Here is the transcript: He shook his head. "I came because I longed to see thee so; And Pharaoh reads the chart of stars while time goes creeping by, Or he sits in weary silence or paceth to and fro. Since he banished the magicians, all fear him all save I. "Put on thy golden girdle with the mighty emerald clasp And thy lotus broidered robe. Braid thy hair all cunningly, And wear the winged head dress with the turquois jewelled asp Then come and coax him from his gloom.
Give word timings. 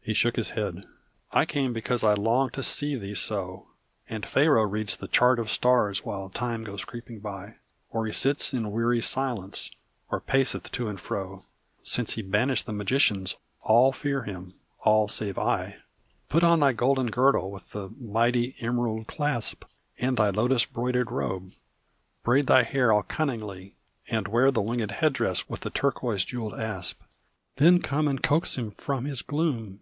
He 0.00 0.14
shook 0.14 0.36
his 0.36 0.52
head. 0.52 0.86
"I 1.32 1.44
came 1.44 1.74
because 1.74 2.02
I 2.02 2.14
longed 2.14 2.54
to 2.54 2.62
see 2.62 2.96
thee 2.96 3.14
so; 3.14 3.66
And 4.08 4.24
Pharaoh 4.24 4.64
reads 4.64 4.96
the 4.96 5.06
chart 5.06 5.38
of 5.38 5.50
stars 5.50 6.02
while 6.02 6.30
time 6.30 6.64
goes 6.64 6.82
creeping 6.82 7.20
by, 7.20 7.56
Or 7.90 8.06
he 8.06 8.12
sits 8.14 8.54
in 8.54 8.72
weary 8.72 9.02
silence 9.02 9.70
or 10.10 10.18
paceth 10.22 10.72
to 10.72 10.88
and 10.88 10.98
fro. 10.98 11.44
Since 11.82 12.14
he 12.14 12.22
banished 12.22 12.64
the 12.64 12.72
magicians, 12.72 13.36
all 13.60 13.92
fear 13.92 14.22
him 14.22 14.54
all 14.82 15.08
save 15.08 15.36
I. 15.38 15.76
"Put 16.30 16.42
on 16.42 16.60
thy 16.60 16.72
golden 16.72 17.10
girdle 17.10 17.50
with 17.50 17.72
the 17.72 17.90
mighty 18.00 18.56
emerald 18.60 19.08
clasp 19.08 19.66
And 19.98 20.16
thy 20.16 20.30
lotus 20.30 20.64
broidered 20.64 21.10
robe. 21.10 21.52
Braid 22.24 22.46
thy 22.46 22.62
hair 22.62 22.94
all 22.94 23.02
cunningly, 23.02 23.74
And 24.08 24.26
wear 24.28 24.50
the 24.50 24.62
winged 24.62 24.90
head 24.90 25.12
dress 25.12 25.50
with 25.50 25.60
the 25.60 25.68
turquois 25.70 26.24
jewelled 26.24 26.54
asp 26.54 27.02
Then 27.56 27.82
come 27.82 28.08
and 28.08 28.22
coax 28.22 28.56
him 28.56 28.70
from 28.70 29.04
his 29.04 29.20
gloom. 29.20 29.80